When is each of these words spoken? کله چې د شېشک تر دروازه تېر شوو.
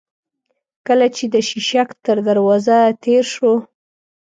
کله 0.87 1.07
چې 1.15 1.23
د 1.33 1.35
شېشک 1.49 1.89
تر 2.05 2.17
دروازه 2.27 2.77
تېر 3.03 3.23
شوو. 3.33 3.53